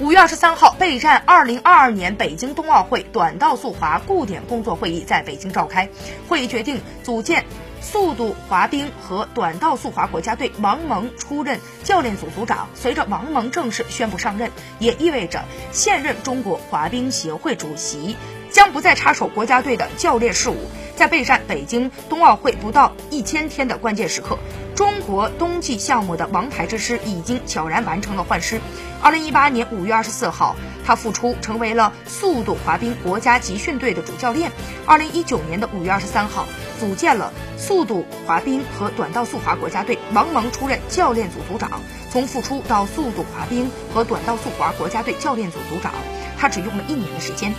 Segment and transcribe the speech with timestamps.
[0.00, 5.90] 五月二十三号，备战二零二二年北京冬奥会短道速滑固点工作会议在北京召开。
[6.28, 7.44] 会议决定组建
[7.82, 12.70] 速度滑冰和短道速滑国家队，王蒙出任教练组组长。
[12.74, 18.16] 随着王蒙正式宣布上任，也意味着现任中国滑冰协会主席
[18.52, 20.56] 将不再插手国家队的教练事务。
[20.94, 24.38] 在备战北京冬奥会不到一千天的关键时刻，
[24.76, 28.60] 中国冬季项目的王牌之师已经悄然完成了换师。
[29.00, 30.54] 二零一八年五月二十四号，
[30.86, 34.52] 他复出成为了速度滑冰国家集训队的主教练。
[34.86, 36.46] 二零一九年的五月二十三号，
[36.78, 41.80] 组建了速度滑冰和短道速滑国家队，王蒙出任教练组组长。
[42.10, 45.94] 从复出到速度滑冰和短道速滑国家队教练组组长，
[46.38, 47.54] 他只用了一年的时间。